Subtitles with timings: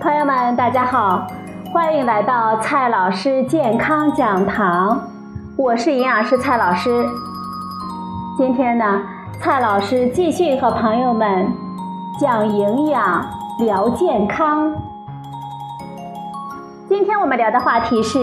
[0.00, 1.26] 朋友们，大家好，
[1.74, 4.98] 欢迎来到蔡老师健康讲堂，
[5.58, 7.04] 我是营养师蔡老师。
[8.38, 9.02] 今天呢，
[9.42, 11.52] 蔡老师继续和朋友们
[12.18, 13.22] 讲营养、
[13.58, 14.72] 聊健康。
[16.88, 18.18] 今天我们聊的话题是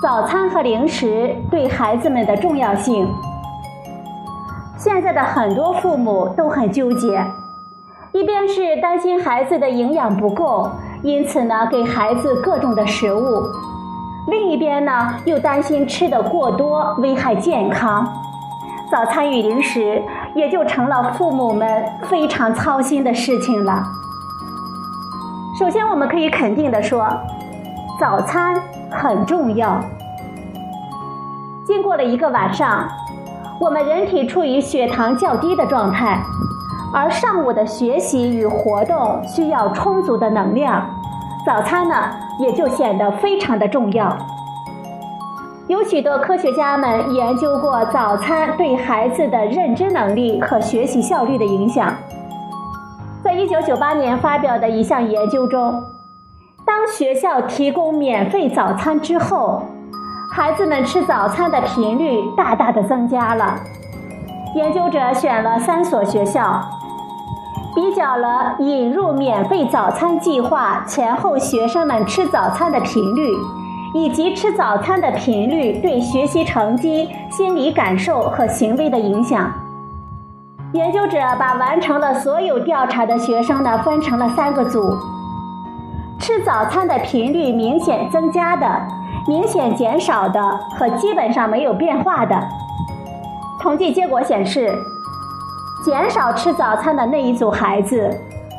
[0.00, 3.12] 早餐和零食对孩子们的重要性。
[4.78, 7.26] 现在的很多父母都很纠结。
[8.12, 10.70] 一边是担心孩子的营养不够，
[11.02, 13.42] 因此呢给孩子各种的食物；
[14.26, 18.06] 另一边呢又担心吃的过多危害健康，
[18.90, 20.02] 早餐与零食
[20.34, 23.82] 也就成了父母们非常操心的事情了。
[25.58, 27.08] 首先，我们可以肯定的说，
[27.98, 29.80] 早餐很重要。
[31.64, 32.86] 经过了一个晚上，
[33.58, 36.22] 我们人体处于血糖较低的状态。
[36.94, 40.86] 而上午的学习与活动需要充足的能量，
[41.46, 41.94] 早餐呢
[42.38, 44.14] 也就显得非常的重要。
[45.68, 51.94] 有许多科学家们研究过早餐对孩子的认知能力和学习效率的影响。
[53.24, 55.82] 在一九九八年发表的一项研究中，
[56.66, 59.62] 当学校提供免费早餐之后，
[60.30, 63.54] 孩子们吃早餐的频率大大的增加了。
[64.54, 66.60] 研究者选了三所学校。
[67.74, 73.34] 比较了引入免费早餐计划前后学生们吃早餐的频率，
[73.94, 79.50] 以及吃早餐的频率对学习成绩、心理感受和行为的影响。
[80.74, 84.94] 研究者把完成了所有调查的学生呢分成了三个组：
[86.18, 88.66] 吃早餐的频率明显增加的、
[89.26, 90.40] 明显减少的
[90.78, 92.38] 和基本上没有变化的。
[93.58, 94.70] 统计结果显示。
[95.84, 98.08] 减少吃早餐的那一组孩子，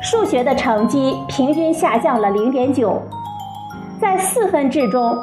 [0.02, 3.00] 数学的成绩平均下降了零点九，
[3.98, 5.16] 在四分制中，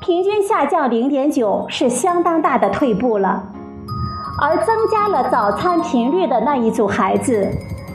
[0.00, 3.44] 平均下降零点九是相当大的退步了。
[4.40, 7.46] 而增加了早餐频率的那一组孩子，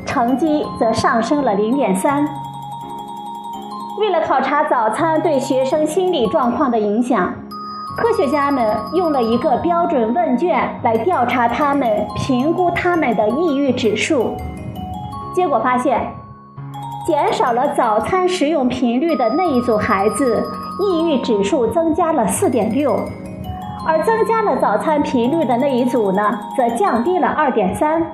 [0.05, 2.27] 成绩则上升了零点三。
[3.99, 7.33] 为了考察早餐对学生心理状况的影响。
[7.95, 14.35] 科学家们用了一个标准问卷来调查他们，评估他们的抑郁指数。
[15.33, 16.13] 结果发现，
[17.05, 20.43] 减少了早餐食用频率的那一组孩子，
[20.79, 22.99] 抑郁指数增加了四点六，
[23.87, 28.05] 而增加了早餐频率的那一组呢，则降低了二点三。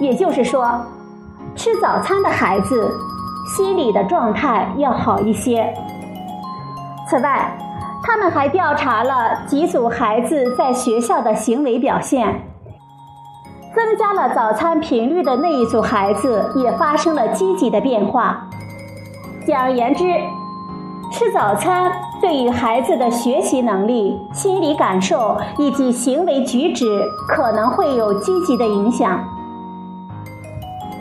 [0.00, 0.80] 也就是说，
[1.54, 2.90] 吃早餐的孩子
[3.54, 5.72] 心理的状态要好一些。
[7.06, 7.54] 此外，
[8.06, 12.42] 他们还调查了几组孩子在学校的行为表现，
[13.74, 18.46] 增加了早餐频率的那一组孩子也发生了积极的变化。
[19.46, 20.04] 简而言之，
[21.10, 29.18] 吃早餐对于孩子的学习能力、心理感受以及行为举止可能会有积极的影响。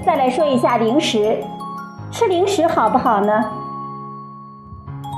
[0.06, 1.44] 再来说一下零食，
[2.12, 3.44] 吃零食好不好呢？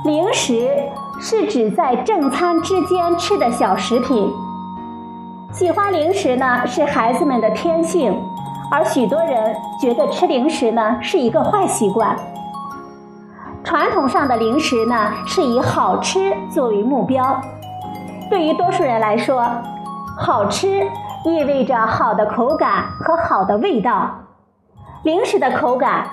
[0.04, 0.68] 零食。
[1.18, 4.30] 是指在正餐之间吃的小食品。
[5.52, 8.14] 喜欢零食呢，是孩子们的天性，
[8.70, 12.16] 而许多人觉得吃零食呢是一个坏习惯。
[13.64, 17.40] 传统上的零食呢，是以好吃作为目标。
[18.28, 19.48] 对于多数人来说，
[20.18, 20.86] 好吃
[21.24, 24.10] 意味着好的口感和好的味道。
[25.04, 26.06] 零食的口感，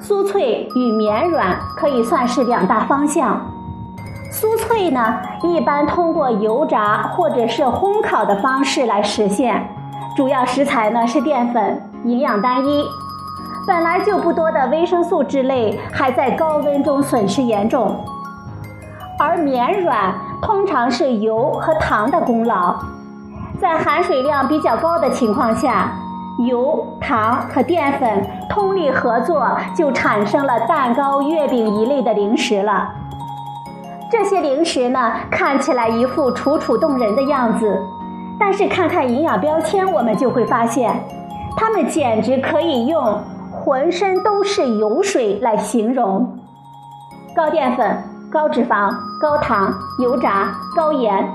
[0.00, 3.40] 酥脆与绵软可以算是两大方向。
[4.30, 9.66] 酥脆呢，一般通过油炸或者是烘烤的方式来实现，
[10.16, 12.84] 主要食材呢是淀粉，营养单一，
[13.66, 17.96] 本来就不多的维生素之类还在高温中损失严重。
[19.18, 22.74] 而绵软通常是油和糖的功劳，
[23.58, 25.92] 在含水量比较高的情况下，
[26.46, 32.90] 油、糖和淀粉通力合作，就产生了蛋糕、月饼一类的零食了。
[34.08, 37.76] 这些零食呢，看起来一副楚楚动人的样子，
[38.38, 40.94] 但是看看营养标签，我们就会发现，
[41.56, 43.20] 它们简直可以用
[43.50, 46.38] “浑身都是油水”来形容。
[47.34, 47.98] 高淀粉、
[48.30, 51.28] 高脂肪、高糖、油炸、高盐，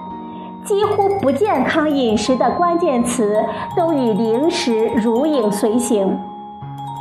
[0.63, 3.44] 几乎不健康饮食的关键词
[3.75, 6.17] 都与零食如影随形。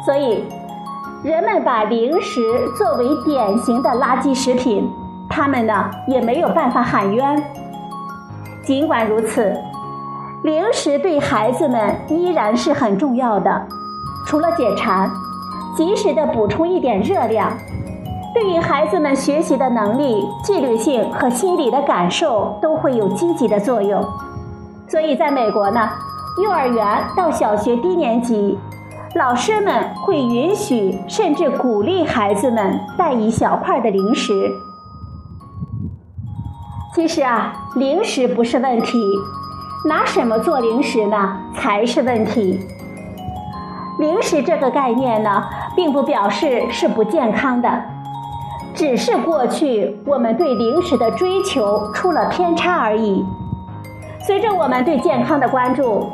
[0.04, 0.44] 所以，
[1.22, 2.40] 人们把零食
[2.76, 4.90] 作为典型的垃圾食品。
[5.30, 7.42] 他们呢也没有办法喊冤。
[8.62, 9.56] 尽管如此，
[10.42, 13.66] 零食对孩子们依然是很重要的。
[14.26, 15.10] 除了解馋，
[15.76, 17.50] 及时的补充一点热量，
[18.34, 24.04] 对于孩子们学习的能力、纪律性和心理的感受都会有积极的作用。
[24.88, 25.88] 所以，在美国呢，
[26.42, 28.58] 幼儿园到小学低年级，
[29.14, 34.52] 老师们会允许甚至鼓励孩子们带一小块的零食。
[36.92, 39.00] 其实啊，零食不是问题，
[39.86, 42.60] 拿什么做零食呢才是问题。
[44.00, 45.44] 零食这个概念呢，
[45.76, 47.70] 并不表示是不健康的，
[48.74, 53.24] 只是过去我们对零食的追求出了偏差而已。
[54.26, 56.10] 随着我们对健康的关注，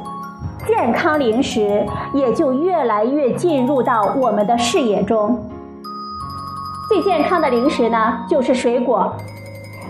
[0.67, 5.43] 健康零食也就越来越进入到我们的视野中。
[6.91, 9.11] 最健康的零食呢，就是水果。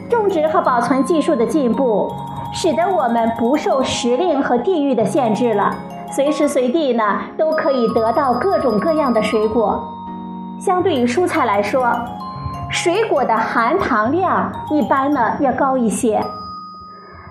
[0.08, 2.12] 种植和保存技术的进步，
[2.52, 5.74] 使得我们不受时令和地域的限制了。
[6.10, 9.82] 随时随地呢，都可以得到各种各样的水果。
[10.58, 11.92] 相对于蔬菜来说，
[12.70, 16.24] 水果的含糖量一般呢要高一些，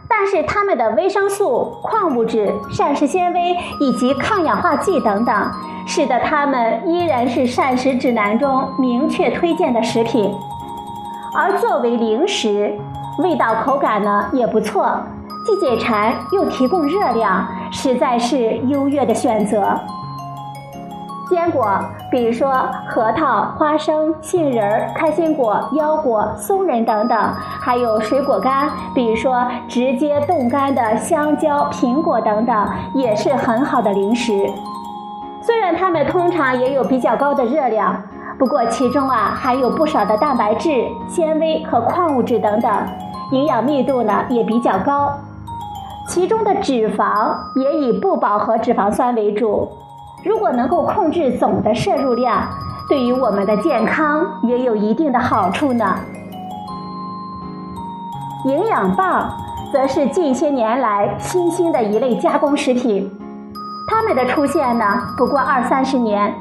[0.08, 5.52] 但是它们的维生素、矿物质、膳食纤维以及抗氧化剂等等，
[5.88, 10.32] 使得它们依然是膳食指南中明确推荐的食品。
[11.36, 12.74] 而作为零食，
[13.20, 14.98] 味道口感呢也不错。
[15.46, 19.78] 既解馋又提供热量，实在是优越的选择。
[21.30, 21.68] 坚果，
[22.10, 27.18] 比如说核桃、花生、杏仁、开心果、腰果、松仁等等，
[27.60, 34.32] 还有水果干，比如说直接冻干的香蕉、苹果等等，也是很好的零食。
[35.42, 38.02] 虽然它们通常也有比较高的热量，
[38.38, 40.70] 不过其中啊含有不少的蛋白质、
[41.08, 42.72] 纤维和矿物质等等，
[43.32, 45.12] 营养密度呢也比较高。
[46.08, 49.68] 其中的脂肪也以不饱和脂肪酸为主，
[50.24, 52.44] 如果能够控制总的摄入量，
[52.88, 55.96] 对于我们的健康也有一定的好处呢。
[58.46, 59.32] 营养棒
[59.74, 63.10] 则是近些年来新兴的一类加工食品，
[63.90, 64.86] 它们的出现呢
[65.18, 66.32] 不过二三十年，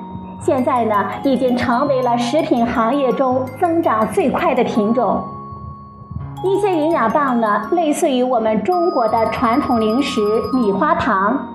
[0.45, 5.25] 现在呢已经成为了食品行业中增长最快的品种。
[6.43, 10.21] 一些营养棒呢，类似于我们中国的传统零食
[10.53, 11.49] 米花糖，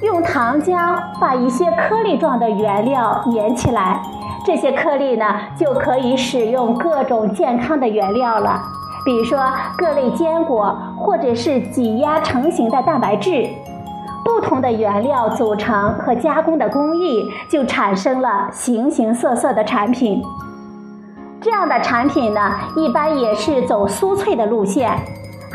[0.00, 4.00] 用糖浆把一些颗粒状的原料粘起来，
[4.46, 8.62] 这些颗粒呢就可以使用各种健康的原料了，
[9.04, 9.38] 比如说
[9.76, 13.46] 各类坚果或者是挤压成型的蛋白质，
[14.26, 20.20] 不同的原料组成和加工的工艺，就产生了形形色色的产品。
[21.40, 22.40] 这样的产品呢，
[22.74, 24.90] 一般也是走酥脆的路线。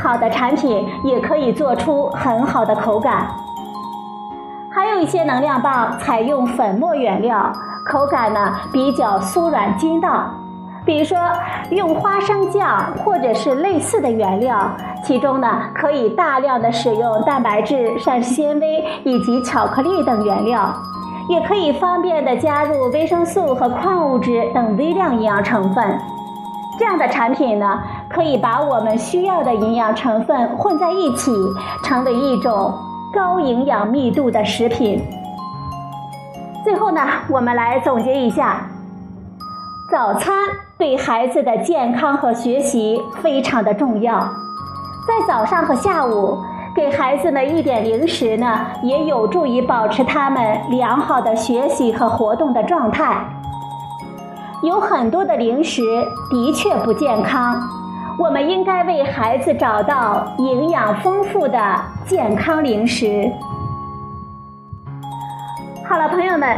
[0.01, 3.27] 好的产品也可以做出很好的口感。
[4.74, 7.51] 还有一些能量棒采用粉末原料，
[7.85, 10.29] 口感呢比较酥软筋道。
[10.85, 11.17] 比如说
[11.69, 14.57] 用花生酱或者是类似的原料，
[15.03, 20.73] 其中呢可以大量的使用蛋白质、膳食纤维以及巧克力等原料。
[21.29, 25.97] 也可以方便的加入维生素和矿物质等微量营养成分，
[26.77, 31.31] 这样的产品呢，可以把我们需要的营养成分混在一起，
[31.83, 32.73] 成为一种
[33.13, 35.01] 高营养密度的食品。
[36.65, 38.67] 最后呢，我们来总结一下，
[39.89, 40.33] 早餐
[40.81, 44.17] 对孩子的健康和学习非常的重要，
[45.07, 46.39] 在早上和下午。
[46.73, 53.23] 给孩子们一点零食呢，也有助于保持他们良好的学习和活动的状态。
[54.63, 55.83] 有很多的零食
[56.31, 57.61] 的确不健康，
[58.17, 61.59] 我们应该为孩子找到营养丰富的
[62.07, 63.31] 健康零食。
[65.88, 66.57] 好了，朋友们，